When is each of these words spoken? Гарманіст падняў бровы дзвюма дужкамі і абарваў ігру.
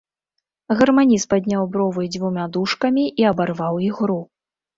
Гарманіст 0.77 1.29
падняў 1.33 1.67
бровы 1.75 2.07
дзвюма 2.15 2.47
дужкамі 2.57 3.05
і 3.19 3.29
абарваў 3.35 3.79
ігру. 3.91 4.19